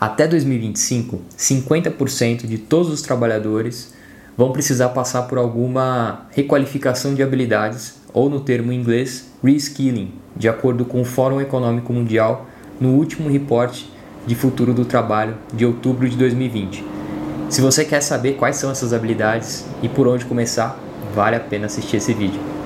Até 0.00 0.26
2025, 0.26 1.20
50% 1.36 2.46
de 2.46 2.56
todos 2.56 2.90
os 2.90 3.02
trabalhadores 3.02 3.92
vão 4.34 4.50
precisar 4.50 4.88
passar 4.88 5.24
por 5.24 5.36
alguma 5.36 6.26
requalificação 6.30 7.14
de 7.14 7.22
habilidades, 7.22 7.96
ou 8.14 8.30
no 8.30 8.40
termo 8.40 8.72
em 8.72 8.80
inglês, 8.80 9.30
reskilling, 9.44 10.14
de 10.34 10.48
acordo 10.48 10.86
com 10.86 11.02
o 11.02 11.04
Fórum 11.04 11.38
Econômico 11.38 11.92
Mundial 11.92 12.46
no 12.80 12.94
último 12.94 13.28
reporte 13.28 13.92
de 14.26 14.34
futuro 14.34 14.72
do 14.72 14.86
trabalho 14.86 15.36
de 15.52 15.66
outubro 15.66 16.08
de 16.08 16.16
2020. 16.16 16.82
Se 17.50 17.60
você 17.60 17.84
quer 17.84 18.00
saber 18.00 18.36
quais 18.36 18.56
são 18.56 18.70
essas 18.70 18.94
habilidades 18.94 19.66
e 19.82 19.88
por 19.88 20.08
onde 20.08 20.24
começar, 20.24 20.78
vale 21.14 21.36
a 21.36 21.40
pena 21.40 21.66
assistir 21.66 21.98
esse 21.98 22.14
vídeo. 22.14 22.59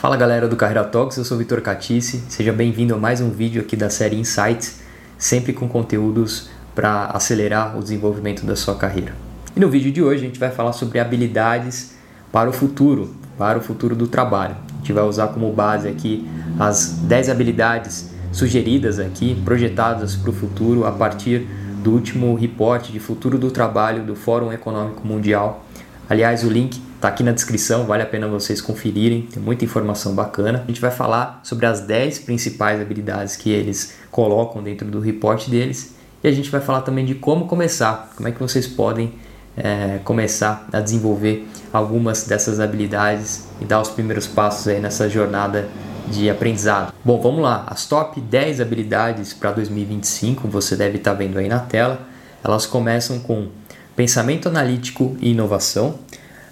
Fala 0.00 0.16
galera 0.16 0.48
do 0.48 0.56
Carreira 0.56 0.82
Talks, 0.82 1.18
eu 1.18 1.24
sou 1.26 1.36
Vitor 1.36 1.60
Catice, 1.60 2.24
seja 2.30 2.54
bem-vindo 2.54 2.94
a 2.94 2.96
mais 2.96 3.20
um 3.20 3.28
vídeo 3.28 3.60
aqui 3.60 3.76
da 3.76 3.90
série 3.90 4.16
Insights 4.16 4.80
sempre 5.18 5.52
com 5.52 5.68
conteúdos 5.68 6.48
para 6.74 7.08
acelerar 7.08 7.76
o 7.76 7.82
desenvolvimento 7.82 8.46
da 8.46 8.56
sua 8.56 8.74
carreira. 8.76 9.12
E 9.54 9.60
no 9.60 9.68
vídeo 9.68 9.92
de 9.92 10.02
hoje 10.02 10.22
a 10.22 10.26
gente 10.26 10.40
vai 10.40 10.50
falar 10.50 10.72
sobre 10.72 10.98
habilidades 10.98 11.94
para 12.32 12.48
o 12.48 12.52
futuro, 12.52 13.14
para 13.36 13.58
o 13.58 13.60
futuro 13.60 13.94
do 13.94 14.08
trabalho. 14.08 14.56
A 14.72 14.76
gente 14.78 14.90
vai 14.94 15.04
usar 15.04 15.28
como 15.28 15.52
base 15.52 15.86
aqui 15.86 16.26
as 16.58 16.92
10 17.02 17.28
habilidades 17.28 18.08
sugeridas 18.32 18.98
aqui, 18.98 19.38
projetadas 19.44 20.16
para 20.16 20.30
o 20.30 20.32
futuro 20.32 20.86
a 20.86 20.92
partir 20.92 21.46
do 21.84 21.90
último 21.90 22.34
reporte 22.34 22.90
de 22.90 22.98
futuro 22.98 23.36
do 23.36 23.50
trabalho 23.50 24.02
do 24.02 24.16
Fórum 24.16 24.50
Econômico 24.50 25.06
Mundial. 25.06 25.62
Aliás, 26.10 26.42
o 26.42 26.50
link 26.50 26.82
está 26.96 27.06
aqui 27.06 27.22
na 27.22 27.30
descrição, 27.30 27.86
vale 27.86 28.02
a 28.02 28.06
pena 28.06 28.26
vocês 28.26 28.60
conferirem, 28.60 29.28
tem 29.32 29.40
muita 29.40 29.64
informação 29.64 30.12
bacana. 30.12 30.60
A 30.64 30.66
gente 30.66 30.80
vai 30.80 30.90
falar 30.90 31.40
sobre 31.44 31.66
as 31.66 31.82
10 31.82 32.18
principais 32.18 32.80
habilidades 32.80 33.36
que 33.36 33.48
eles 33.48 33.94
colocam 34.10 34.60
dentro 34.60 34.88
do 34.88 34.98
reporte 34.98 35.48
deles 35.48 35.94
e 36.24 36.26
a 36.26 36.32
gente 36.32 36.50
vai 36.50 36.60
falar 36.60 36.80
também 36.80 37.04
de 37.04 37.14
como 37.14 37.46
começar, 37.46 38.10
como 38.16 38.28
é 38.28 38.32
que 38.32 38.40
vocês 38.40 38.66
podem 38.66 39.14
é, 39.56 40.00
começar 40.02 40.66
a 40.72 40.80
desenvolver 40.80 41.46
algumas 41.72 42.24
dessas 42.24 42.58
habilidades 42.58 43.46
e 43.60 43.64
dar 43.64 43.80
os 43.80 43.88
primeiros 43.88 44.26
passos 44.26 44.66
aí 44.66 44.80
nessa 44.80 45.08
jornada 45.08 45.68
de 46.08 46.28
aprendizado. 46.28 46.92
Bom, 47.04 47.20
vamos 47.20 47.40
lá. 47.40 47.64
As 47.68 47.86
top 47.86 48.20
10 48.20 48.60
habilidades 48.60 49.32
para 49.32 49.52
2025, 49.52 50.48
você 50.48 50.74
deve 50.74 50.98
estar 50.98 51.12
tá 51.12 51.16
vendo 51.16 51.38
aí 51.38 51.46
na 51.46 51.60
tela. 51.60 52.00
Elas 52.42 52.66
começam 52.66 53.20
com 53.20 53.59
pensamento 54.00 54.48
analítico 54.48 55.14
e 55.20 55.32
inovação, 55.32 55.98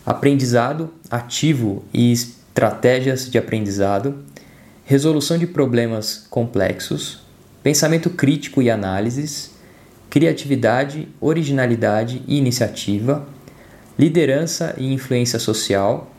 aprendizado 0.05 0.91
ativo 1.11 1.83
e 1.95 2.13
estratégias 2.13 3.31
de 3.31 3.39
aprendizado, 3.39 4.17
resolução 4.85 5.39
de 5.39 5.47
problemas 5.47 6.27
complexos, 6.29 7.23
pensamento 7.63 8.11
crítico 8.11 8.61
e 8.61 8.69
análises, 8.69 9.53
criatividade, 10.11 11.09
originalidade 11.19 12.23
e 12.29 12.37
iniciativa, 12.37 13.27
liderança 13.99 14.75
e 14.77 14.93
influência 14.93 15.39
social, 15.39 16.13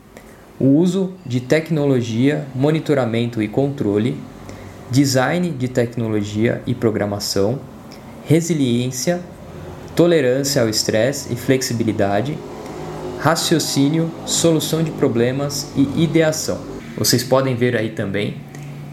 o 0.58 0.64
uso 0.64 1.12
de 1.24 1.38
tecnologia, 1.38 2.44
monitoramento 2.56 3.40
e 3.40 3.46
controle, 3.46 4.20
design 4.90 5.50
de 5.50 5.68
tecnologia 5.68 6.60
e 6.66 6.74
programação, 6.74 7.60
resiliência, 8.24 9.20
tolerância 9.94 10.62
ao 10.62 10.68
estresse 10.68 11.32
e 11.32 11.36
flexibilidade, 11.36 12.38
raciocínio, 13.18 14.10
solução 14.24 14.82
de 14.82 14.90
problemas 14.90 15.70
e 15.76 16.02
ideação. 16.02 16.58
Vocês 16.96 17.22
podem 17.22 17.54
ver 17.54 17.76
aí 17.76 17.90
também 17.90 18.38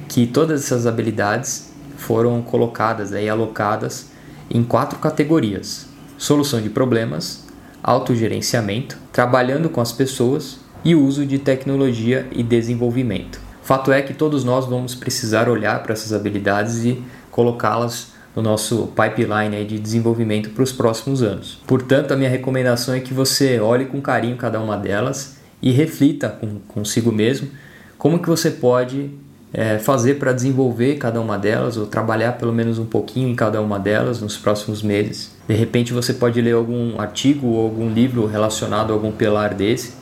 que 0.07 0.25
todas 0.27 0.63
essas 0.63 0.85
habilidades 0.85 1.71
foram 1.97 2.41
colocadas 2.41 3.13
aí 3.13 3.29
alocadas 3.29 4.07
em 4.49 4.63
quatro 4.63 4.99
categorias: 4.99 5.87
solução 6.17 6.61
de 6.61 6.69
problemas, 6.69 7.45
autogerenciamento, 7.83 8.97
trabalhando 9.11 9.69
com 9.69 9.81
as 9.81 9.91
pessoas 9.91 10.59
e 10.83 10.95
uso 10.95 11.25
de 11.25 11.39
tecnologia 11.39 12.27
e 12.31 12.43
desenvolvimento. 12.43 13.39
Fato 13.61 13.91
é 13.91 14.01
que 14.01 14.13
todos 14.13 14.43
nós 14.43 14.65
vamos 14.65 14.95
precisar 14.95 15.49
olhar 15.49 15.83
para 15.83 15.93
essas 15.93 16.13
habilidades 16.13 16.85
e 16.85 17.03
colocá-las 17.29 18.16
no 18.37 18.43
nosso 18.43 18.93
pipeline 18.95 19.65
de 19.65 19.79
desenvolvimento 19.79 20.51
para 20.51 20.63
os 20.63 20.71
próximos 20.71 21.23
anos. 21.23 21.59
Portanto, 21.65 22.11
a 22.11 22.15
minha 22.15 22.29
recomendação 22.29 22.93
é 22.93 22.99
que 22.99 23.11
você 23.11 23.59
olhe 23.59 23.85
com 23.85 23.99
carinho 23.99 24.37
cada 24.37 24.61
uma 24.61 24.77
delas 24.77 25.37
e 25.59 25.71
reflita 25.71 26.29
com, 26.29 26.59
consigo 26.67 27.11
mesmo 27.11 27.49
como 27.97 28.19
que 28.19 28.29
você 28.29 28.51
pode 28.51 29.09
é, 29.51 29.79
fazer 29.79 30.19
para 30.19 30.33
desenvolver 30.33 30.97
cada 30.97 31.19
uma 31.19 31.35
delas 31.35 31.77
ou 31.77 31.87
trabalhar 31.87 32.33
pelo 32.33 32.53
menos 32.53 32.77
um 32.77 32.85
pouquinho 32.85 33.27
em 33.27 33.33
cada 33.33 33.59
uma 33.59 33.79
delas 33.79 34.21
nos 34.21 34.37
próximos 34.37 34.83
meses. 34.83 35.35
De 35.47 35.55
repente 35.55 35.91
você 35.91 36.13
pode 36.13 36.39
ler 36.39 36.53
algum 36.53 37.01
artigo 37.01 37.47
ou 37.47 37.65
algum 37.65 37.91
livro 37.91 38.27
relacionado 38.27 38.91
a 38.91 38.93
algum 38.93 39.11
pilar 39.11 39.55
desse. 39.55 39.93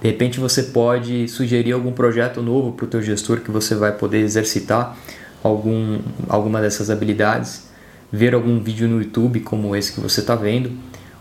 De 0.00 0.08
repente 0.08 0.40
você 0.40 0.62
pode 0.62 1.28
sugerir 1.28 1.72
algum 1.72 1.92
projeto 1.92 2.40
novo 2.40 2.72
para 2.72 2.86
o 2.86 2.88
teu 2.88 3.02
gestor 3.02 3.40
que 3.40 3.50
você 3.50 3.74
vai 3.74 3.92
poder 3.92 4.20
exercitar 4.20 4.96
algum, 5.44 5.98
alguma 6.26 6.58
dessas 6.58 6.88
habilidades. 6.88 7.70
Ver 8.12 8.34
algum 8.34 8.60
vídeo 8.60 8.86
no 8.86 9.02
YouTube 9.02 9.40
como 9.40 9.74
esse 9.74 9.92
que 9.92 10.00
você 10.00 10.20
está 10.20 10.34
vendo 10.34 10.72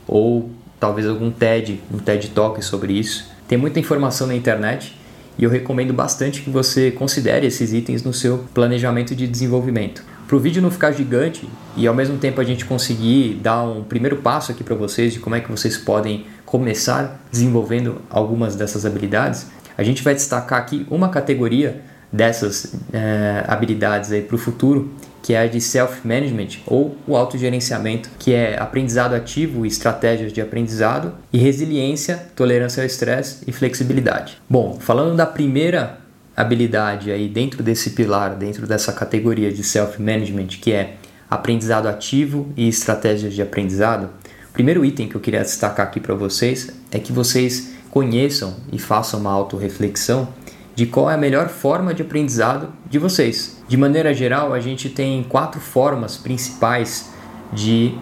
ou 0.07 0.49
talvez 0.79 1.07
algum 1.07 1.31
TED, 1.31 1.79
um 1.93 1.97
TED 1.97 2.29
Talk 2.31 2.63
sobre 2.63 2.93
isso. 2.93 3.29
Tem 3.47 3.57
muita 3.57 3.79
informação 3.79 4.27
na 4.27 4.35
internet 4.35 4.95
e 5.37 5.43
eu 5.43 5.49
recomendo 5.49 5.93
bastante 5.93 6.41
que 6.41 6.49
você 6.49 6.91
considere 6.91 7.47
esses 7.47 7.71
itens 7.71 8.03
no 8.03 8.13
seu 8.13 8.45
planejamento 8.53 9.15
de 9.15 9.27
desenvolvimento. 9.27 10.03
Para 10.27 10.35
o 10.35 10.39
vídeo 10.39 10.61
não 10.61 10.71
ficar 10.71 10.91
gigante 10.91 11.47
e 11.75 11.87
ao 11.87 11.93
mesmo 11.93 12.17
tempo 12.17 12.39
a 12.39 12.43
gente 12.43 12.65
conseguir 12.65 13.39
dar 13.41 13.63
um 13.63 13.83
primeiro 13.83 14.17
passo 14.17 14.51
aqui 14.51 14.63
para 14.63 14.75
vocês 14.75 15.13
de 15.13 15.19
como 15.19 15.35
é 15.35 15.39
que 15.39 15.51
vocês 15.51 15.77
podem 15.77 16.25
começar 16.45 17.21
desenvolvendo 17.31 18.01
algumas 18.09 18.55
dessas 18.55 18.85
habilidades, 18.85 19.47
a 19.77 19.83
gente 19.83 20.03
vai 20.03 20.13
destacar 20.13 20.59
aqui 20.59 20.85
uma 20.89 21.09
categoria 21.09 21.81
dessas 22.11 22.73
é, 22.91 23.43
habilidades 23.47 24.09
para 24.25 24.35
o 24.35 24.37
futuro 24.37 24.91
que 25.21 25.33
é 25.33 25.39
a 25.39 25.47
de 25.47 25.61
self-management 25.61 26.59
ou 26.65 26.97
o 27.07 27.15
autogerenciamento, 27.15 28.09
que 28.17 28.33
é 28.33 28.59
aprendizado 28.59 29.13
ativo 29.13 29.65
e 29.65 29.67
estratégias 29.67 30.33
de 30.33 30.41
aprendizado, 30.41 31.13
e 31.31 31.37
resiliência, 31.37 32.27
tolerância 32.35 32.81
ao 32.81 32.87
estresse 32.87 33.43
e 33.47 33.51
flexibilidade. 33.51 34.37
Bom, 34.49 34.77
falando 34.79 35.15
da 35.15 35.25
primeira 35.25 35.99
habilidade 36.35 37.11
aí 37.11 37.27
dentro 37.27 37.61
desse 37.61 37.91
pilar, 37.91 38.35
dentro 38.35 38.65
dessa 38.65 38.91
categoria 38.91 39.51
de 39.51 39.63
self-management, 39.63 40.47
que 40.47 40.71
é 40.71 40.95
aprendizado 41.29 41.87
ativo 41.87 42.51
e 42.57 42.67
estratégias 42.67 43.33
de 43.33 43.41
aprendizado, 43.41 44.09
o 44.49 44.53
primeiro 44.53 44.83
item 44.83 45.07
que 45.07 45.15
eu 45.15 45.21
queria 45.21 45.41
destacar 45.41 45.85
aqui 45.87 45.99
para 45.99 46.13
vocês 46.13 46.69
é 46.91 46.99
que 46.99 47.13
vocês 47.13 47.73
conheçam 47.89 48.55
e 48.71 48.79
façam 48.79 49.19
uma 49.19 49.31
autorreflexão 49.31 50.27
de 50.75 50.85
qual 50.85 51.09
é 51.09 51.13
a 51.13 51.17
melhor 51.17 51.49
forma 51.49 51.93
de 51.93 52.01
aprendizado 52.01 52.69
de 52.89 52.97
vocês. 52.97 53.60
De 53.71 53.77
maneira 53.77 54.13
geral, 54.13 54.53
a 54.53 54.59
gente 54.59 54.89
tem 54.89 55.23
quatro 55.23 55.61
formas 55.61 56.17
principais 56.17 57.09
de 57.53 57.95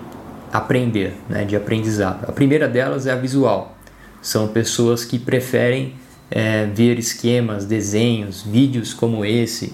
aprender, 0.52 1.14
né, 1.30 1.46
de 1.46 1.56
aprendizado. 1.56 2.28
A 2.28 2.32
primeira 2.32 2.68
delas 2.68 3.06
é 3.06 3.12
a 3.12 3.16
visual. 3.16 3.78
São 4.20 4.48
pessoas 4.48 5.06
que 5.06 5.20
preferem 5.20 5.94
é, 6.32 6.66
ver 6.66 6.98
esquemas, 6.98 7.66
desenhos, 7.66 8.42
vídeos 8.42 8.96
como 8.96 9.24
esse, 9.24 9.72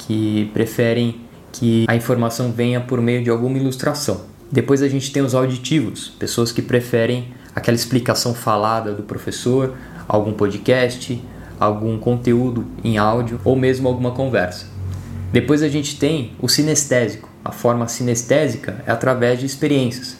que 0.00 0.50
preferem 0.52 1.22
que 1.50 1.86
a 1.88 1.96
informação 1.96 2.52
venha 2.52 2.78
por 2.82 3.00
meio 3.00 3.24
de 3.24 3.30
alguma 3.30 3.56
ilustração. 3.56 4.26
Depois 4.52 4.82
a 4.82 4.88
gente 4.88 5.10
tem 5.10 5.22
os 5.22 5.34
auditivos, 5.34 6.10
pessoas 6.18 6.52
que 6.52 6.60
preferem 6.60 7.32
aquela 7.56 7.76
explicação 7.76 8.34
falada 8.34 8.92
do 8.92 9.04
professor, 9.04 9.72
algum 10.06 10.34
podcast, 10.34 11.18
algum 11.58 11.98
conteúdo 11.98 12.66
em 12.84 12.98
áudio 12.98 13.40
ou 13.42 13.56
mesmo 13.56 13.88
alguma 13.88 14.10
conversa. 14.10 14.69
Depois 15.32 15.62
a 15.62 15.68
gente 15.68 15.96
tem 15.96 16.32
o 16.40 16.48
sinestésico. 16.48 17.28
A 17.44 17.52
forma 17.52 17.86
sinestésica 17.86 18.82
é 18.86 18.90
através 18.90 19.38
de 19.38 19.46
experiências. 19.46 20.16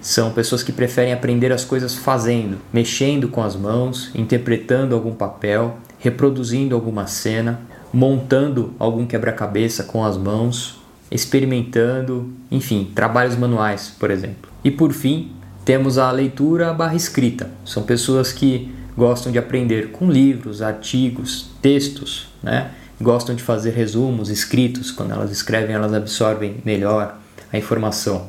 São 0.00 0.32
pessoas 0.32 0.62
que 0.62 0.72
preferem 0.72 1.12
aprender 1.12 1.52
as 1.52 1.64
coisas 1.64 1.94
fazendo, 1.94 2.58
mexendo 2.72 3.28
com 3.28 3.42
as 3.42 3.54
mãos, 3.54 4.10
interpretando 4.14 4.94
algum 4.94 5.14
papel, 5.14 5.76
reproduzindo 5.98 6.74
alguma 6.74 7.06
cena, 7.06 7.60
montando 7.92 8.74
algum 8.78 9.06
quebra-cabeça 9.06 9.84
com 9.84 10.04
as 10.04 10.16
mãos, 10.16 10.80
experimentando, 11.10 12.32
enfim, 12.50 12.90
trabalhos 12.94 13.36
manuais, 13.36 13.94
por 13.98 14.10
exemplo. 14.10 14.50
E 14.64 14.70
por 14.70 14.92
fim, 14.92 15.32
temos 15.64 15.98
a 15.98 16.10
leitura 16.10 16.72
barra 16.72 16.94
escrita. 16.94 17.50
São 17.64 17.82
pessoas 17.82 18.32
que 18.32 18.74
gostam 18.96 19.30
de 19.30 19.38
aprender 19.38 19.90
com 19.92 20.10
livros, 20.10 20.62
artigos, 20.62 21.50
textos, 21.60 22.28
né? 22.42 22.70
Gostam 23.00 23.34
de 23.34 23.42
fazer 23.42 23.70
resumos 23.70 24.28
escritos, 24.28 24.90
quando 24.90 25.12
elas 25.12 25.30
escrevem, 25.30 25.74
elas 25.74 25.92
absorvem 25.92 26.56
melhor 26.64 27.18
a 27.52 27.58
informação. 27.58 28.28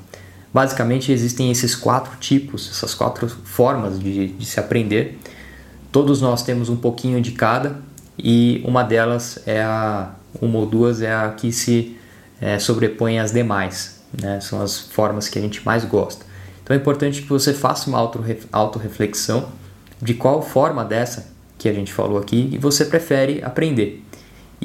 Basicamente, 0.53 1.11
existem 1.11 1.51
esses 1.51 1.75
quatro 1.75 2.15
tipos, 2.19 2.69
essas 2.69 2.93
quatro 2.93 3.27
formas 3.27 3.99
de, 3.99 4.27
de 4.27 4.45
se 4.45 4.59
aprender. 4.59 5.19
Todos 5.91 6.21
nós 6.21 6.43
temos 6.43 6.69
um 6.69 6.75
pouquinho 6.75 7.21
de 7.21 7.31
cada 7.31 7.77
e 8.17 8.61
uma 8.65 8.83
delas 8.83 9.39
é 9.45 9.61
a 9.61 10.11
uma 10.41 10.59
ou 10.59 10.65
duas 10.65 11.01
é 11.01 11.13
a 11.13 11.29
que 11.29 11.51
se 11.51 11.97
é, 12.41 12.59
sobrepõe 12.59 13.19
às 13.19 13.31
demais, 13.31 14.01
né? 14.19 14.39
são 14.41 14.61
as 14.61 14.79
formas 14.79 15.27
que 15.27 15.37
a 15.39 15.41
gente 15.41 15.63
mais 15.65 15.85
gosta. 15.85 16.25
Então 16.63 16.75
é 16.75 16.79
importante 16.79 17.21
que 17.21 17.29
você 17.29 17.53
faça 17.53 17.89
uma 17.89 17.99
autorreflexão 18.51 19.49
de 20.01 20.13
qual 20.13 20.41
forma 20.41 20.83
dessa 20.83 21.31
que 21.57 21.69
a 21.69 21.73
gente 21.73 21.93
falou 21.93 22.17
aqui 22.17 22.57
você 22.59 22.85
prefere 22.85 23.43
aprender. 23.43 24.03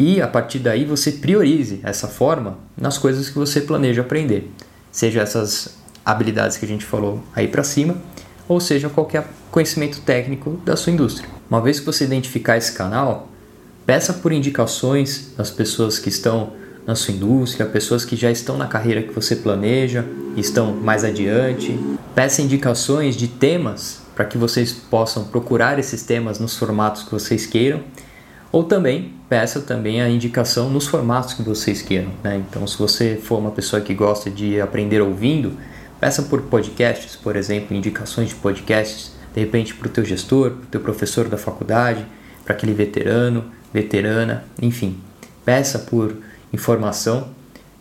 E 0.00 0.22
a 0.22 0.28
partir 0.28 0.60
daí 0.60 0.84
você 0.84 1.10
priorize 1.10 1.80
essa 1.82 2.06
forma 2.06 2.56
nas 2.80 2.96
coisas 2.96 3.28
que 3.28 3.36
você 3.36 3.60
planeja 3.60 4.02
aprender, 4.02 4.48
seja 4.92 5.20
essas 5.20 5.76
habilidades 6.04 6.56
que 6.56 6.64
a 6.64 6.68
gente 6.68 6.84
falou 6.84 7.20
aí 7.34 7.48
para 7.48 7.64
cima, 7.64 7.96
ou 8.46 8.60
seja 8.60 8.88
qualquer 8.88 9.26
conhecimento 9.50 10.00
técnico 10.02 10.52
da 10.64 10.76
sua 10.76 10.92
indústria. 10.92 11.28
Uma 11.50 11.60
vez 11.60 11.80
que 11.80 11.86
você 11.86 12.04
identificar 12.04 12.56
esse 12.56 12.70
canal, 12.74 13.28
peça 13.84 14.12
por 14.12 14.30
indicações 14.30 15.32
das 15.36 15.50
pessoas 15.50 15.98
que 15.98 16.10
estão 16.10 16.52
na 16.86 16.94
sua 16.94 17.12
indústria, 17.12 17.66
pessoas 17.66 18.04
que 18.04 18.14
já 18.14 18.30
estão 18.30 18.56
na 18.56 18.68
carreira 18.68 19.02
que 19.02 19.12
você 19.12 19.34
planeja, 19.34 20.04
estão 20.36 20.72
mais 20.74 21.02
adiante. 21.02 21.76
Peça 22.14 22.40
indicações 22.40 23.16
de 23.16 23.26
temas 23.26 23.98
para 24.14 24.24
que 24.24 24.38
vocês 24.38 24.72
possam 24.72 25.24
procurar 25.24 25.76
esses 25.76 26.04
temas 26.04 26.38
nos 26.38 26.56
formatos 26.56 27.02
que 27.02 27.10
vocês 27.10 27.46
queiram, 27.46 27.82
ou 28.50 28.64
também 28.64 29.12
peça 29.28 29.60
também 29.60 30.00
a 30.00 30.08
indicação 30.08 30.70
nos 30.70 30.86
formatos 30.86 31.34
que 31.34 31.42
vocês 31.42 31.82
queiram. 31.82 32.10
Né? 32.24 32.42
Então, 32.48 32.66
se 32.66 32.78
você 32.78 33.20
for 33.22 33.38
uma 33.38 33.50
pessoa 33.50 33.82
que 33.82 33.92
gosta 33.92 34.30
de 34.30 34.60
aprender 34.60 35.00
ouvindo, 35.00 35.52
peça 36.00 36.22
por 36.22 36.42
podcasts, 36.42 37.14
por 37.14 37.36
exemplo, 37.36 37.76
indicações 37.76 38.30
de 38.30 38.34
podcasts, 38.36 39.12
de 39.34 39.40
repente 39.40 39.74
para 39.74 39.88
o 39.88 39.90
teu 39.90 40.04
gestor, 40.04 40.52
para 40.52 40.62
o 40.62 40.66
teu 40.66 40.80
professor 40.80 41.28
da 41.28 41.36
faculdade, 41.36 42.04
para 42.44 42.54
aquele 42.54 42.72
veterano, 42.72 43.44
veterana, 43.72 44.44
enfim, 44.60 44.98
peça 45.44 45.78
por 45.78 46.16
informação 46.52 47.28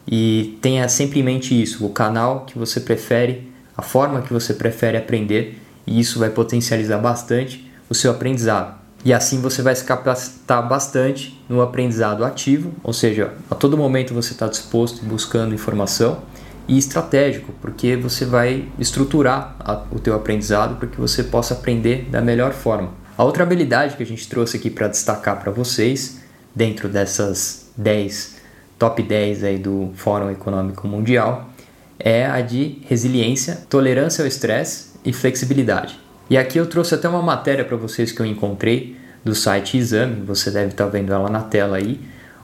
e 0.05 0.57
tenha 0.61 0.87
sempre 0.89 1.21
em 1.21 1.23
mente 1.23 1.59
isso, 1.59 1.85
o 1.85 1.89
canal 1.89 2.45
que 2.45 2.57
você 2.57 2.81
prefere, 2.81 3.49
a 3.75 3.81
forma 3.81 4.21
que 4.21 4.33
você 4.33 4.53
prefere 4.53 4.97
aprender 4.97 5.61
e 5.85 5.99
isso 5.99 6.19
vai 6.19 6.29
potencializar 6.29 6.97
bastante 6.97 7.71
o 7.89 7.95
seu 7.95 8.11
aprendizado. 8.11 8.76
E 9.07 9.13
assim 9.13 9.39
você 9.39 9.62
vai 9.62 9.74
se 9.74 9.86
capacitar 9.86 10.68
bastante 10.68 11.42
no 11.48 11.62
aprendizado 11.62 12.25
ativo, 12.25 12.74
ou 12.83 12.92
seja, 12.92 13.31
a 13.50 13.56
todo 13.56 13.77
momento 13.77 14.13
você 14.13 14.33
está 14.33 14.50
disposto 14.50 15.01
buscando 15.06 15.56
informação 15.56 16.24
e 16.68 16.77
estratégico, 16.77 17.54
porque 17.62 17.95
você 17.95 18.25
vai 18.25 18.68
estruturar 18.77 19.56
a, 19.62 19.81
o 19.92 19.98
teu 19.98 20.13
aprendizado 20.13 20.75
para 20.75 20.89
que 20.89 21.00
você 21.00 21.24
possa 21.24 21.54
aprender 21.54 22.09
da 22.12 22.19
melhor 22.19 22.51
forma. 22.51 22.92
A 23.18 23.24
outra 23.24 23.44
habilidade 23.44 23.95
que 23.95 24.04
a 24.04 24.06
gente 24.06 24.27
trouxe 24.27 24.57
aqui 24.57 24.69
para 24.69 24.89
destacar 24.89 25.39
para 25.42 25.54
vocês, 25.54 26.19
dentro 26.54 26.89
dessas 26.89 27.71
10, 27.77 28.36
top 28.77 29.01
10 29.01 29.45
aí 29.45 29.57
do 29.57 29.89
Fórum 29.95 30.30
Econômico 30.30 30.86
Mundial, 30.86 31.50
é 31.98 32.25
a 32.25 32.42
de 32.42 32.81
resiliência, 32.89 33.59
tolerância 33.69 34.21
ao 34.21 34.27
estresse 34.27 34.88
e 35.06 35.13
flexibilidade. 35.13 36.06
E 36.29 36.38
aqui 36.38 36.57
eu 36.57 36.65
trouxe 36.65 36.94
até 36.94 37.07
uma 37.07 37.21
matéria 37.21 37.63
para 37.63 37.77
vocês 37.77 38.12
que 38.12 38.19
eu 38.19 38.25
encontrei 38.25 38.97
do 39.24 39.33
site 39.33 39.77
Exame, 39.77 40.24
você 40.25 40.51
deve 40.51 40.71
estar 40.71 40.85
tá 40.85 40.89
vendo 40.89 41.13
ela 41.13 41.29
na 41.29 41.41
tela 41.41 41.77
aí, 41.77 42.00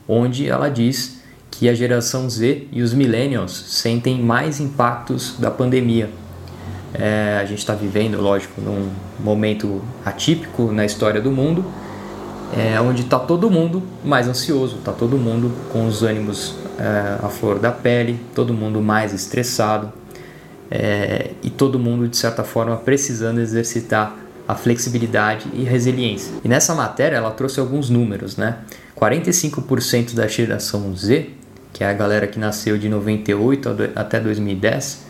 onde 0.08 0.48
ela 0.50 0.70
diz 0.70 1.22
que 1.52 1.70
a 1.70 1.74
geração 1.74 2.30
Z 2.30 2.68
e 2.72 2.82
os 2.82 2.94
millennials 2.94 3.52
sentem 3.52 4.22
mais 4.22 4.60
impactos 4.60 5.36
da 5.38 5.52
pandemia. 5.52 6.10
É, 6.94 7.40
a 7.42 7.46
gente 7.46 7.60
está 7.60 7.74
vivendo, 7.74 8.22
lógico, 8.22 8.62
num 8.62 8.90
momento 9.20 9.82
atípico 10.06 10.72
na 10.72 10.86
história 10.86 11.22
do 11.22 11.32
mundo, 11.32 11.66
é, 12.56 12.80
onde 12.80 13.02
está 13.02 13.20
todo 13.20 13.50
mundo 13.50 13.82
mais 14.04 14.28
ansioso, 14.28 14.78
está 14.78 14.92
todo 14.92 15.18
mundo 15.18 15.52
com 15.72 15.88
os 15.88 16.04
ânimos 16.04 16.56
é, 16.78 17.18
à 17.24 17.30
flor 17.30 17.60
da 17.60 17.72
pele, 17.72 18.20
todo 18.36 18.54
mundo 18.54 18.82
mais 18.82 19.14
estressado, 19.14 19.92
é, 20.70 21.32
e 21.44 21.50
todo 21.50 21.78
mundo, 21.78 22.08
de 22.08 22.18
certa 22.18 22.44
forma, 22.44 22.76
precisando 22.78 23.40
exercitar 23.40 24.18
a 24.48 24.56
flexibilidade 24.56 25.46
e 25.54 25.64
resiliência. 25.64 26.34
E 26.44 26.48
nessa 26.48 26.76
matéria 26.76 27.18
ela 27.18 27.32
trouxe 27.32 27.60
alguns 27.60 27.90
números, 27.90 28.36
né? 28.36 28.58
45% 29.00 30.14
da 30.14 30.28
geração 30.28 30.96
Z, 30.96 31.30
que 31.72 31.84
é 31.84 31.88
a 31.88 31.94
galera 31.94 32.28
que 32.28 32.38
nasceu 32.38 32.78
de 32.78 32.88
98 32.88 33.70
até 33.96 34.20
2010, 34.20 35.06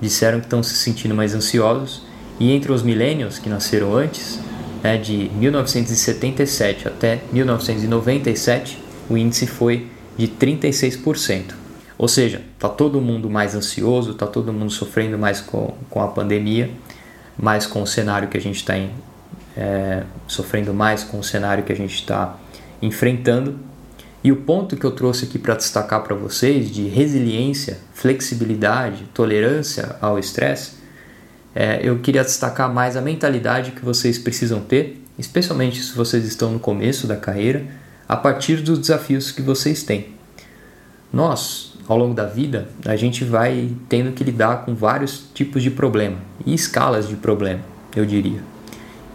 disseram 0.00 0.40
que 0.40 0.46
estão 0.46 0.62
se 0.62 0.74
sentindo 0.74 1.14
mais 1.14 1.34
ansiosos, 1.34 2.02
e 2.38 2.50
entre 2.50 2.72
os 2.72 2.82
millennials 2.82 3.38
que 3.38 3.48
nasceram 3.48 3.94
antes, 3.94 4.38
né, 4.82 4.98
de 4.98 5.30
1977 5.34 6.88
até 6.88 7.20
1997, 7.32 8.82
o 9.08 9.16
índice 9.16 9.46
foi 9.46 9.86
de 10.16 10.26
36%. 10.26 11.61
Ou 12.02 12.08
seja, 12.08 12.42
está 12.54 12.68
todo 12.68 13.00
mundo 13.00 13.30
mais 13.30 13.54
ansioso, 13.54 14.10
está 14.10 14.26
todo 14.26 14.52
mundo 14.52 14.72
sofrendo 14.72 15.16
mais 15.16 15.40
com, 15.40 15.72
com 15.88 16.02
a 16.02 16.08
pandemia, 16.08 16.68
mais 17.38 17.64
com 17.64 17.80
o 17.80 17.86
cenário 17.86 18.26
que 18.26 18.36
a 18.36 18.40
gente 18.40 18.56
está 18.56 18.74
é, 19.56 20.02
sofrendo 20.26 20.74
mais 20.74 21.04
com 21.04 21.20
o 21.20 21.22
cenário 21.22 21.62
que 21.62 21.72
a 21.72 21.76
gente 21.76 21.94
está 21.94 22.36
enfrentando. 22.82 23.56
E 24.24 24.32
o 24.32 24.36
ponto 24.38 24.76
que 24.76 24.84
eu 24.84 24.90
trouxe 24.90 25.26
aqui 25.26 25.38
para 25.38 25.54
destacar 25.54 26.02
para 26.02 26.16
vocês 26.16 26.72
de 26.72 26.88
resiliência, 26.88 27.78
flexibilidade, 27.94 29.04
tolerância 29.14 29.94
ao 30.00 30.18
estresse, 30.18 30.72
é, 31.54 31.78
eu 31.84 32.00
queria 32.00 32.24
destacar 32.24 32.74
mais 32.74 32.96
a 32.96 33.00
mentalidade 33.00 33.70
que 33.70 33.84
vocês 33.84 34.18
precisam 34.18 34.58
ter, 34.58 35.00
especialmente 35.16 35.80
se 35.80 35.94
vocês 35.94 36.26
estão 36.26 36.50
no 36.50 36.58
começo 36.58 37.06
da 37.06 37.14
carreira, 37.14 37.64
a 38.08 38.16
partir 38.16 38.56
dos 38.56 38.80
desafios 38.80 39.30
que 39.30 39.40
vocês 39.40 39.84
têm. 39.84 40.20
Nós, 41.12 41.71
ao 41.88 41.98
longo 41.98 42.14
da 42.14 42.26
vida, 42.26 42.68
a 42.84 42.96
gente 42.96 43.24
vai 43.24 43.70
tendo 43.88 44.12
que 44.12 44.22
lidar 44.22 44.64
com 44.64 44.74
vários 44.74 45.24
tipos 45.34 45.62
de 45.62 45.70
problema 45.70 46.16
e 46.46 46.54
escalas 46.54 47.08
de 47.08 47.16
problema, 47.16 47.60
eu 47.94 48.06
diria. 48.06 48.40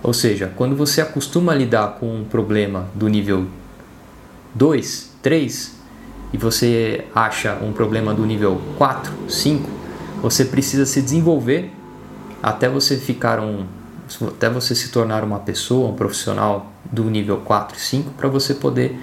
Ou 0.03 0.13
seja, 0.13 0.51
quando 0.55 0.75
você 0.75 1.01
acostuma 1.01 1.53
a 1.53 1.55
lidar 1.55 1.97
com 1.99 2.21
um 2.21 2.23
problema 2.23 2.87
do 2.93 3.07
nível 3.07 3.47
2, 4.53 5.11
3 5.21 5.75
e 6.33 6.37
você 6.37 7.05
acha 7.15 7.57
um 7.61 7.71
problema 7.71 8.13
do 8.13 8.25
nível 8.25 8.61
4, 8.77 9.11
5, 9.27 9.69
você 10.21 10.45
precisa 10.45 10.85
se 10.85 11.01
desenvolver 11.01 11.71
até 12.41 12.69
você 12.69 12.97
ficar 12.97 13.39
um 13.39 13.65
até 14.25 14.49
você 14.49 14.73
se 14.73 14.89
tornar 14.89 15.21
uma 15.21 15.39
pessoa, 15.39 15.89
um 15.89 15.93
profissional 15.93 16.71
do 16.89 17.03
nível 17.09 17.37
4, 17.37 17.77
5 17.77 18.11
para 18.11 18.29
você 18.29 18.53
poder 18.53 18.97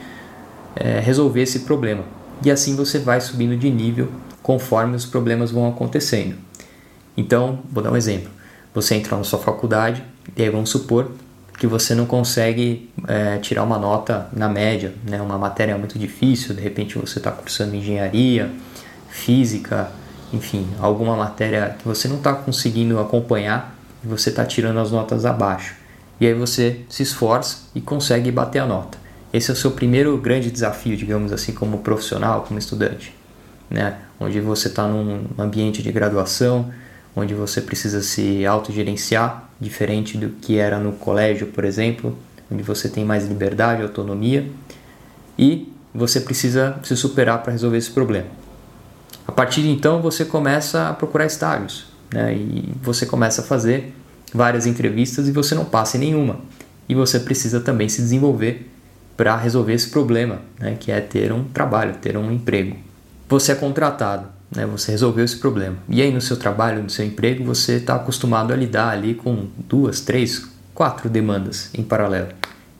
é, 0.74 0.98
resolver 0.98 1.42
esse 1.42 1.60
problema 1.60 2.04
e 2.42 2.50
assim 2.50 2.74
você 2.76 2.98
vai 2.98 3.20
subindo 3.20 3.56
de 3.56 3.70
nível 3.70 4.10
conforme 4.42 4.96
os 4.96 5.06
problemas 5.06 5.50
vão 5.50 5.68
acontecendo. 5.68 6.36
Então, 7.16 7.60
vou 7.70 7.82
dar 7.82 7.92
um 7.92 7.96
exemplo. 7.96 8.30
Você 8.74 8.94
entra 8.94 9.16
na 9.16 9.24
sua 9.24 9.38
faculdade 9.38 10.02
e 10.36 10.42
aí 10.42 10.50
vamos 10.50 10.70
supor 10.70 11.12
que 11.58 11.66
você 11.66 11.94
não 11.94 12.06
consegue 12.06 12.90
é, 13.06 13.38
tirar 13.38 13.62
uma 13.62 13.78
nota 13.78 14.28
na 14.32 14.48
média, 14.48 14.92
né? 15.08 15.20
uma 15.22 15.38
matéria 15.38 15.78
muito 15.78 15.98
difícil, 15.98 16.54
de 16.54 16.60
repente 16.60 16.98
você 16.98 17.18
está 17.18 17.30
cursando 17.30 17.76
engenharia, 17.76 18.50
física, 19.08 19.90
enfim, 20.32 20.66
alguma 20.80 21.16
matéria 21.16 21.76
que 21.78 21.86
você 21.86 22.08
não 22.08 22.16
está 22.16 22.32
conseguindo 22.34 22.98
acompanhar 22.98 23.76
e 24.04 24.08
você 24.08 24.30
está 24.30 24.44
tirando 24.44 24.80
as 24.80 24.90
notas 24.90 25.24
abaixo. 25.24 25.76
E 26.20 26.26
aí 26.26 26.34
você 26.34 26.80
se 26.88 27.02
esforça 27.02 27.58
e 27.74 27.80
consegue 27.80 28.30
bater 28.32 28.58
a 28.58 28.66
nota. 28.66 28.98
Esse 29.34 29.50
é 29.50 29.52
o 29.52 29.56
seu 29.56 29.72
primeiro 29.72 30.16
grande 30.16 30.48
desafio, 30.48 30.96
digamos 30.96 31.32
assim, 31.32 31.52
como 31.52 31.78
profissional, 31.78 32.42
como 32.42 32.56
estudante, 32.56 33.12
né? 33.68 33.98
Onde 34.20 34.38
você 34.38 34.68
está 34.68 34.86
num 34.86 35.24
ambiente 35.36 35.82
de 35.82 35.90
graduação, 35.90 36.70
onde 37.16 37.34
você 37.34 37.60
precisa 37.60 38.00
se 38.00 38.46
autogerenciar, 38.46 39.50
diferente 39.60 40.16
do 40.16 40.28
que 40.40 40.56
era 40.56 40.78
no 40.78 40.92
colégio, 40.92 41.48
por 41.48 41.64
exemplo, 41.64 42.16
onde 42.48 42.62
você 42.62 42.88
tem 42.88 43.04
mais 43.04 43.26
liberdade, 43.26 43.82
autonomia, 43.82 44.48
e 45.36 45.68
você 45.92 46.20
precisa 46.20 46.78
se 46.84 46.96
superar 46.96 47.42
para 47.42 47.50
resolver 47.50 47.78
esse 47.78 47.90
problema. 47.90 48.28
A 49.26 49.32
partir 49.32 49.62
de 49.62 49.68
então, 49.68 50.00
você 50.00 50.24
começa 50.24 50.90
a 50.90 50.94
procurar 50.94 51.26
estágios, 51.26 51.86
né? 52.12 52.32
E 52.36 52.72
você 52.80 53.04
começa 53.04 53.42
a 53.42 53.44
fazer 53.44 53.92
várias 54.32 54.64
entrevistas 54.64 55.26
e 55.26 55.32
você 55.32 55.56
não 55.56 55.64
passa 55.64 55.96
em 55.96 56.00
nenhuma. 56.00 56.38
E 56.88 56.94
você 56.94 57.18
precisa 57.18 57.58
também 57.58 57.88
se 57.88 58.00
desenvolver 58.00 58.70
para 59.16 59.36
resolver 59.36 59.72
esse 59.72 59.88
problema, 59.88 60.40
né, 60.58 60.76
que 60.78 60.90
é 60.90 61.00
ter 61.00 61.32
um 61.32 61.44
trabalho, 61.44 61.94
ter 62.00 62.16
um 62.16 62.32
emprego. 62.32 62.76
Você 63.28 63.52
é 63.52 63.54
contratado, 63.54 64.26
né, 64.54 64.66
você 64.66 64.90
resolveu 64.90 65.24
esse 65.24 65.36
problema. 65.36 65.76
E 65.88 66.02
aí 66.02 66.12
no 66.12 66.20
seu 66.20 66.36
trabalho, 66.36 66.82
no 66.82 66.90
seu 66.90 67.04
emprego, 67.04 67.44
você 67.44 67.74
está 67.74 67.96
acostumado 67.96 68.52
a 68.52 68.56
lidar 68.56 68.90
ali 68.90 69.14
com 69.14 69.48
duas, 69.68 70.00
três, 70.00 70.46
quatro 70.74 71.08
demandas 71.08 71.70
em 71.74 71.82
paralelo. 71.82 72.28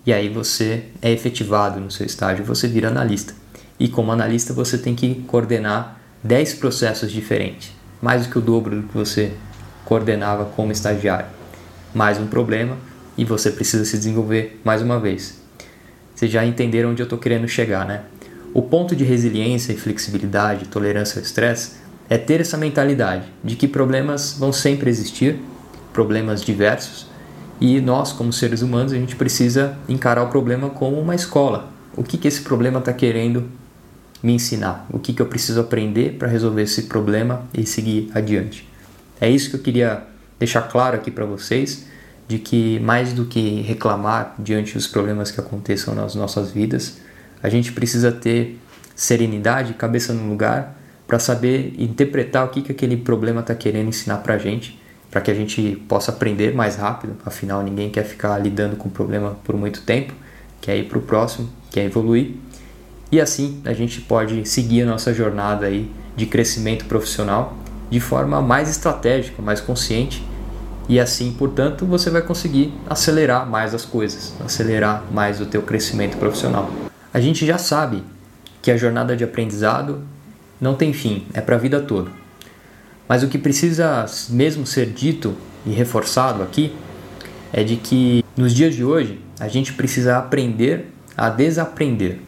E 0.06 0.12
aí 0.12 0.28
você 0.28 0.84
é 1.00 1.10
efetivado 1.10 1.80
no 1.80 1.90
seu 1.90 2.04
estágio, 2.04 2.44
você 2.44 2.68
vira 2.68 2.88
analista. 2.88 3.32
E 3.78 3.88
como 3.88 4.12
analista 4.12 4.52
você 4.52 4.76
tem 4.76 4.94
que 4.94 5.14
coordenar 5.26 5.98
10 6.22 6.54
processos 6.54 7.10
diferentes, 7.10 7.72
mais 8.02 8.26
do 8.26 8.32
que 8.32 8.38
o 8.38 8.42
dobro 8.42 8.80
do 8.80 8.88
que 8.88 8.94
você 8.94 9.32
coordenava 9.84 10.44
como 10.44 10.72
estagiário. 10.72 11.26
Mais 11.94 12.18
um 12.18 12.26
problema 12.26 12.76
e 13.16 13.24
você 13.24 13.50
precisa 13.50 13.84
se 13.84 13.96
desenvolver 13.96 14.60
mais 14.64 14.82
uma 14.82 14.98
vez. 14.98 15.43
Vocês 16.14 16.30
já 16.30 16.44
entenderam 16.44 16.90
onde 16.90 17.02
eu 17.02 17.04
estou 17.04 17.18
querendo 17.18 17.48
chegar, 17.48 17.86
né? 17.86 18.02
O 18.52 18.62
ponto 18.62 18.94
de 18.94 19.02
resiliência 19.02 19.72
e 19.72 19.76
flexibilidade, 19.76 20.68
tolerância 20.68 21.18
ao 21.18 21.24
estresse, 21.24 21.72
é 22.08 22.16
ter 22.16 22.40
essa 22.40 22.56
mentalidade 22.56 23.24
de 23.42 23.56
que 23.56 23.66
problemas 23.66 24.36
vão 24.38 24.52
sempre 24.52 24.88
existir, 24.88 25.40
problemas 25.92 26.42
diversos, 26.42 27.06
e 27.60 27.80
nós, 27.80 28.12
como 28.12 28.32
seres 28.32 28.62
humanos, 28.62 28.92
a 28.92 28.96
gente 28.96 29.16
precisa 29.16 29.76
encarar 29.88 30.22
o 30.22 30.28
problema 30.28 30.70
como 30.70 31.00
uma 31.00 31.14
escola. 31.14 31.68
O 31.96 32.02
que, 32.02 32.18
que 32.18 32.28
esse 32.28 32.42
problema 32.42 32.78
está 32.78 32.92
querendo 32.92 33.48
me 34.22 34.34
ensinar? 34.34 34.86
O 34.90 34.98
que, 34.98 35.12
que 35.12 35.22
eu 35.22 35.26
preciso 35.26 35.60
aprender 35.60 36.16
para 36.18 36.28
resolver 36.28 36.62
esse 36.62 36.84
problema 36.84 37.46
e 37.52 37.66
seguir 37.66 38.10
adiante? 38.14 38.68
É 39.20 39.30
isso 39.30 39.50
que 39.50 39.56
eu 39.56 39.60
queria 39.60 40.02
deixar 40.38 40.62
claro 40.62 40.96
aqui 40.96 41.10
para 41.10 41.24
vocês, 41.24 41.86
de 42.26 42.38
que 42.38 42.78
mais 42.80 43.12
do 43.12 43.26
que 43.26 43.60
reclamar 43.62 44.34
diante 44.38 44.74
dos 44.74 44.86
problemas 44.86 45.30
que 45.30 45.40
aconteçam 45.40 45.94
nas 45.94 46.14
nossas 46.14 46.50
vidas, 46.50 46.98
a 47.42 47.48
gente 47.48 47.72
precisa 47.72 48.10
ter 48.10 48.58
serenidade, 48.94 49.74
cabeça 49.74 50.12
no 50.12 50.28
lugar, 50.28 50.78
para 51.06 51.18
saber 51.18 51.74
interpretar 51.78 52.46
o 52.46 52.48
que, 52.48 52.62
que 52.62 52.72
aquele 52.72 52.96
problema 52.96 53.40
está 53.40 53.54
querendo 53.54 53.88
ensinar 53.88 54.18
para 54.18 54.34
a 54.34 54.38
gente, 54.38 54.80
para 55.10 55.20
que 55.20 55.30
a 55.30 55.34
gente 55.34 55.76
possa 55.86 56.10
aprender 56.10 56.54
mais 56.54 56.76
rápido. 56.76 57.14
Afinal, 57.26 57.62
ninguém 57.62 57.90
quer 57.90 58.04
ficar 58.04 58.38
lidando 58.38 58.76
com 58.76 58.88
o 58.88 58.90
problema 58.90 59.36
por 59.44 59.54
muito 59.56 59.82
tempo, 59.82 60.14
quer 60.60 60.76
ir 60.78 60.88
para 60.88 60.98
o 60.98 61.02
próximo, 61.02 61.48
quer 61.70 61.84
evoluir. 61.84 62.34
E 63.12 63.20
assim 63.20 63.60
a 63.64 63.74
gente 63.74 64.00
pode 64.00 64.48
seguir 64.48 64.82
a 64.82 64.86
nossa 64.86 65.12
jornada 65.12 65.66
aí 65.66 65.90
de 66.16 66.26
crescimento 66.26 66.86
profissional 66.86 67.56
de 67.90 68.00
forma 68.00 68.40
mais 68.40 68.70
estratégica, 68.70 69.42
mais 69.42 69.60
consciente 69.60 70.24
e 70.88 71.00
assim, 71.00 71.32
portanto, 71.32 71.86
você 71.86 72.10
vai 72.10 72.20
conseguir 72.20 72.72
acelerar 72.88 73.48
mais 73.48 73.74
as 73.74 73.84
coisas, 73.84 74.34
acelerar 74.44 75.04
mais 75.10 75.40
o 75.40 75.46
teu 75.46 75.62
crescimento 75.62 76.16
profissional. 76.18 76.70
A 77.12 77.20
gente 77.20 77.46
já 77.46 77.56
sabe 77.56 78.02
que 78.60 78.70
a 78.70 78.76
jornada 78.76 79.16
de 79.16 79.24
aprendizado 79.24 80.02
não 80.60 80.74
tem 80.74 80.92
fim, 80.92 81.26
é 81.32 81.40
para 81.40 81.56
a 81.56 81.58
vida 81.58 81.80
toda. 81.80 82.10
Mas 83.08 83.22
o 83.22 83.28
que 83.28 83.38
precisa 83.38 84.04
mesmo 84.30 84.66
ser 84.66 84.86
dito 84.86 85.34
e 85.66 85.70
reforçado 85.70 86.42
aqui 86.42 86.74
é 87.52 87.62
de 87.62 87.76
que 87.76 88.24
nos 88.36 88.52
dias 88.52 88.74
de 88.74 88.84
hoje 88.84 89.20
a 89.40 89.48
gente 89.48 89.72
precisa 89.72 90.18
aprender 90.18 90.92
a 91.16 91.30
desaprender, 91.30 92.18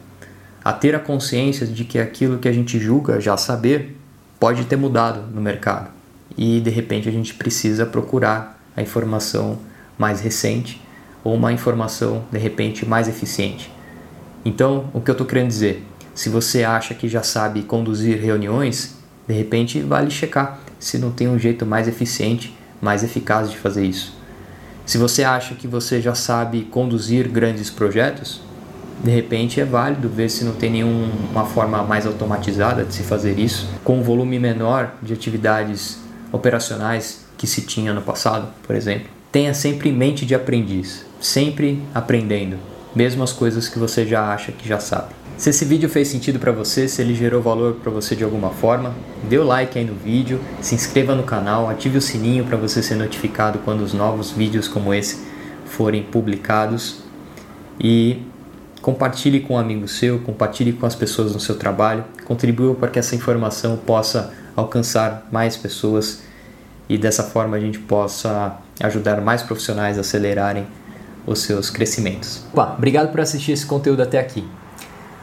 a 0.63 0.73
ter 0.73 0.95
a 0.95 0.99
consciência 0.99 1.65
de 1.65 1.83
que 1.83 1.99
aquilo 1.99 2.39
que 2.39 2.47
a 2.47 2.53
gente 2.53 2.79
julga 2.79 3.19
já 3.19 3.37
saber 3.37 3.97
pode 4.39 4.65
ter 4.65 4.77
mudado 4.77 5.21
no 5.33 5.41
mercado 5.41 5.96
e 6.35 6.59
de 6.59 6.69
repente 6.69 7.07
a 7.07 7.11
gente 7.11 7.33
precisa 7.33 7.85
procurar 7.85 8.59
a 8.75 8.81
informação 8.81 9.59
mais 9.97 10.21
recente 10.21 10.81
ou 11.23 11.35
uma 11.35 11.51
informação 11.51 12.23
de 12.31 12.37
repente 12.37 12.85
mais 12.85 13.07
eficiente. 13.07 13.71
Então, 14.45 14.89
o 14.93 15.01
que 15.01 15.09
eu 15.09 15.13
estou 15.13 15.27
querendo 15.27 15.49
dizer? 15.49 15.85
Se 16.15 16.29
você 16.29 16.63
acha 16.63 16.93
que 16.93 17.07
já 17.07 17.21
sabe 17.21 17.63
conduzir 17.63 18.19
reuniões, 18.19 18.95
de 19.27 19.33
repente 19.33 19.81
vale 19.81 20.09
checar 20.09 20.59
se 20.79 20.97
não 20.97 21.11
tem 21.11 21.27
um 21.27 21.37
jeito 21.37 21.65
mais 21.65 21.87
eficiente, 21.87 22.55
mais 22.81 23.03
eficaz 23.03 23.51
de 23.51 23.57
fazer 23.57 23.85
isso. 23.85 24.15
Se 24.85 24.97
você 24.97 25.23
acha 25.23 25.53
que 25.53 25.67
você 25.67 25.99
já 25.99 26.15
sabe 26.15 26.61
conduzir 26.63 27.27
grandes 27.27 27.69
projetos, 27.69 28.39
de 29.03 29.11
repente 29.11 29.59
é 29.59 29.65
válido 29.65 30.07
ver 30.07 30.29
se 30.29 30.43
não 30.45 30.53
tem 30.53 30.71
nenhuma 30.71 31.45
forma 31.45 31.83
mais 31.83 32.05
automatizada 32.05 32.83
de 32.83 32.93
se 32.93 33.03
fazer 33.03 33.37
isso, 33.37 33.67
com 33.83 33.99
um 33.99 34.03
volume 34.03 34.39
menor 34.39 34.93
de 35.03 35.13
atividades 35.13 35.99
operacionais 36.31 37.25
que 37.37 37.47
se 37.47 37.61
tinha 37.61 37.93
no 37.93 38.01
passado, 38.01 38.47
por 38.65 38.75
exemplo. 38.75 39.07
Tenha 39.31 39.53
sempre 39.53 39.89
em 39.89 39.93
mente 39.93 40.25
de 40.25 40.33
aprendiz, 40.33 41.05
sempre 41.19 41.81
aprendendo 41.93 42.57
mesmo 42.97 43.23
as 43.23 43.31
coisas 43.31 43.69
que 43.69 43.77
você 43.77 44.05
já 44.07 44.33
acha 44.33 44.51
que 44.51 44.67
já 44.67 44.79
sabe. 44.79 45.09
Se 45.37 45.51
esse 45.51 45.63
vídeo 45.63 45.87
fez 45.87 46.07
sentido 46.07 46.39
para 46.39 46.51
você, 46.51 46.87
se 46.87 46.99
ele 46.99 47.13
gerou 47.13 47.43
valor 47.43 47.75
para 47.75 47.91
você 47.91 48.15
de 48.15 48.23
alguma 48.23 48.49
forma, 48.49 48.91
dê 49.29 49.37
o 49.37 49.43
like 49.43 49.77
aí 49.77 49.85
no 49.85 49.93
vídeo, 49.93 50.41
se 50.61 50.73
inscreva 50.73 51.13
no 51.13 51.21
canal, 51.21 51.69
ative 51.69 51.99
o 51.99 52.01
sininho 52.01 52.43
para 52.43 52.57
você 52.57 52.81
ser 52.81 52.95
notificado 52.95 53.59
quando 53.59 53.81
os 53.81 53.93
novos 53.93 54.31
vídeos 54.31 54.67
como 54.67 54.91
esse 54.95 55.19
forem 55.65 56.01
publicados 56.01 57.03
e 57.79 58.23
compartilhe 58.81 59.41
com 59.41 59.53
um 59.53 59.59
amigo 59.59 59.87
seu, 59.87 60.17
compartilhe 60.19 60.73
com 60.73 60.87
as 60.87 60.95
pessoas 60.95 61.33
no 61.33 61.39
seu 61.39 61.55
trabalho, 61.55 62.03
contribua 62.25 62.73
para 62.73 62.87
que 62.87 62.97
essa 62.97 63.15
informação 63.15 63.77
possa 63.77 64.33
alcançar 64.57 65.27
mais 65.31 65.55
pessoas 65.55 66.23
e 66.89 66.97
dessa 66.97 67.23
forma 67.23 67.55
a 67.55 67.59
gente 67.59 67.77
possa 67.77 68.57
ajudar 68.81 69.21
mais 69.21 69.43
profissionais 69.43 69.97
a 69.97 70.01
acelerarem 70.01 70.65
os 71.25 71.39
seus 71.39 71.69
crescimentos. 71.69 72.43
Opa, 72.51 72.73
obrigado 72.75 73.11
por 73.11 73.21
assistir 73.21 73.51
esse 73.51 73.65
conteúdo 73.65 74.01
até 74.01 74.19
aqui. 74.19 74.47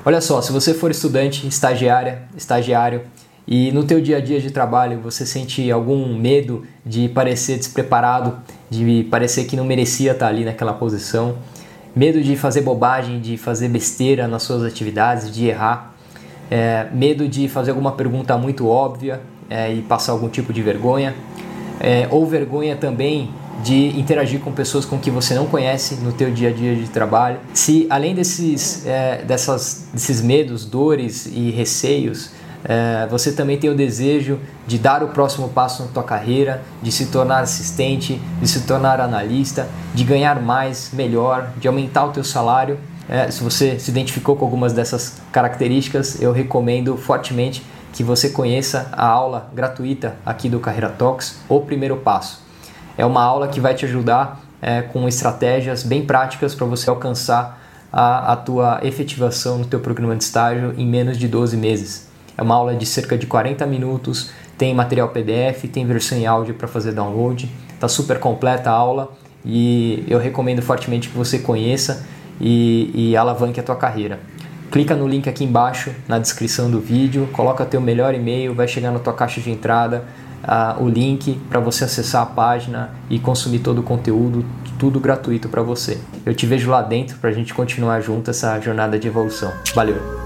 Olha 0.04 0.20
só, 0.20 0.40
se 0.40 0.52
você 0.52 0.72
for 0.72 0.90
estudante, 0.90 1.46
estagiária, 1.46 2.22
estagiário 2.36 3.02
e 3.46 3.72
no 3.72 3.84
teu 3.84 4.00
dia 4.00 4.18
a 4.18 4.20
dia 4.20 4.40
de 4.40 4.50
trabalho 4.50 5.00
você 5.00 5.26
sente 5.26 5.70
algum 5.70 6.16
medo 6.16 6.64
de 6.84 7.08
parecer 7.08 7.58
despreparado, 7.58 8.38
de 8.70 9.06
parecer 9.10 9.44
que 9.44 9.56
não 9.56 9.64
merecia 9.64 10.12
estar 10.12 10.28
ali 10.28 10.44
naquela 10.44 10.74
posição, 10.74 11.38
medo 11.96 12.22
de 12.22 12.36
fazer 12.36 12.60
bobagem, 12.60 13.20
de 13.20 13.36
fazer 13.36 13.68
besteira 13.68 14.28
nas 14.28 14.42
suas 14.42 14.62
atividades, 14.62 15.34
de 15.34 15.46
errar, 15.46 15.93
é, 16.50 16.86
medo 16.92 17.28
de 17.28 17.48
fazer 17.48 17.70
alguma 17.70 17.92
pergunta 17.92 18.36
muito 18.36 18.68
óbvia 18.68 19.20
é, 19.48 19.72
e 19.72 19.82
passar 19.82 20.12
algum 20.12 20.28
tipo 20.28 20.52
de 20.52 20.62
vergonha, 20.62 21.14
é, 21.80 22.08
ou 22.10 22.26
vergonha 22.26 22.76
também 22.76 23.30
de 23.62 23.98
interagir 23.98 24.40
com 24.40 24.52
pessoas 24.52 24.84
com 24.84 24.98
que 24.98 25.10
você 25.10 25.34
não 25.34 25.46
conhece 25.46 25.96
no 25.96 26.12
teu 26.12 26.30
dia 26.30 26.48
a 26.48 26.52
dia 26.52 26.74
de 26.74 26.88
trabalho. 26.88 27.38
Se 27.52 27.86
além 27.88 28.14
desses, 28.14 28.86
é, 28.86 29.22
dessas, 29.22 29.88
desses 29.92 30.20
medos, 30.20 30.64
dores 30.64 31.26
e 31.26 31.50
receios, 31.50 32.30
é, 32.64 33.06
você 33.10 33.32
também 33.32 33.58
tem 33.58 33.68
o 33.68 33.74
desejo 33.74 34.38
de 34.66 34.78
dar 34.78 35.02
o 35.02 35.08
próximo 35.08 35.50
passo 35.50 35.82
na 35.82 35.88
tua 35.88 36.02
carreira, 36.02 36.62
de 36.82 36.90
se 36.90 37.06
tornar 37.06 37.40
assistente, 37.40 38.20
de 38.40 38.48
se 38.48 38.62
tornar 38.62 39.00
analista, 39.00 39.68
de 39.94 40.02
ganhar 40.02 40.40
mais, 40.40 40.90
melhor, 40.92 41.50
de 41.58 41.68
aumentar 41.68 42.06
o 42.06 42.10
teu 42.10 42.24
salário. 42.24 42.78
É, 43.08 43.30
se 43.30 43.42
você 43.42 43.78
se 43.78 43.90
identificou 43.90 44.37
com 44.37 44.44
algumas 44.44 44.73
dessas 44.73 45.20
características, 45.30 46.20
eu 46.20 46.32
recomendo 46.32 46.96
fortemente 46.96 47.62
que 47.92 48.02
você 48.02 48.30
conheça 48.30 48.88
a 48.92 49.06
aula 49.06 49.50
gratuita 49.54 50.16
aqui 50.25 50.49
do 50.49 50.58
Carreira 50.58 50.88
Talks, 50.88 51.38
o 51.49 51.61
primeiro 51.61 51.96
passo. 51.99 52.42
É 52.96 53.04
uma 53.04 53.23
aula 53.23 53.49
que 53.49 53.61
vai 53.61 53.75
te 53.75 53.84
ajudar 53.84 54.40
é, 54.61 54.82
com 54.82 55.06
estratégias 55.06 55.82
bem 55.82 56.04
práticas 56.04 56.54
para 56.54 56.66
você 56.66 56.88
alcançar 56.88 57.61
a, 57.92 58.32
a 58.32 58.37
tua 58.37 58.80
efetivação 58.82 59.58
no 59.58 59.64
teu 59.66 59.78
programa 59.78 60.16
de 60.16 60.25
estágio 60.25 60.75
em 60.76 60.87
menos 60.87 61.18
de 61.18 61.28
12 61.28 61.56
meses. 61.56 62.08
É 62.37 62.42
uma 62.42 62.54
aula 62.54 62.75
de 62.75 62.84
cerca 62.87 63.16
de 63.16 63.26
40 63.26 63.64
minutos, 63.66 64.30
tem 64.58 64.75
material 64.75 65.08
PDF, 65.11 65.68
tem 65.73 65.87
versão 65.87 66.18
em 66.18 66.26
áudio 66.26 66.54
para 66.54 66.66
fazer 66.66 66.92
download. 66.92 67.49
Está 67.73 67.87
super 67.87 68.18
completa 68.18 68.70
a 68.70 68.73
aula 68.73 69.12
e 69.44 70.04
eu 70.08 70.18
recomendo 70.18 70.62
fortemente 70.62 71.08
que 71.08 71.16
você 71.16 71.38
conheça 71.38 72.04
e, 72.40 72.90
e 72.94 73.16
alavanque 73.16 73.60
a 73.60 73.62
tua 73.62 73.76
carreira. 73.76 74.20
Clica 74.70 74.94
no 74.94 75.06
link 75.06 75.28
aqui 75.28 75.44
embaixo 75.44 75.92
na 76.08 76.18
descrição 76.18 76.70
do 76.70 76.80
vídeo, 76.80 77.28
coloca 77.32 77.64
teu 77.64 77.80
melhor 77.80 78.14
e-mail, 78.14 78.54
vai 78.54 78.66
chegar 78.66 78.90
na 78.90 78.98
tua 78.98 79.12
caixa 79.12 79.40
de 79.40 79.50
entrada 79.50 80.04
uh, 80.44 80.82
o 80.82 80.88
link 80.88 81.40
para 81.48 81.60
você 81.60 81.84
acessar 81.84 82.22
a 82.22 82.26
página 82.26 82.90
e 83.08 83.18
consumir 83.18 83.60
todo 83.60 83.78
o 83.78 83.82
conteúdo, 83.82 84.44
tudo 84.78 85.00
gratuito 85.00 85.48
para 85.48 85.62
você. 85.62 85.98
Eu 86.24 86.34
te 86.34 86.46
vejo 86.46 86.70
lá 86.70 86.82
dentro 86.82 87.18
para 87.18 87.30
a 87.30 87.32
gente 87.32 87.54
continuar 87.54 88.00
junto 88.00 88.30
essa 88.30 88.58
jornada 88.60 88.98
de 88.98 89.08
evolução. 89.08 89.52
Valeu! 89.74 90.23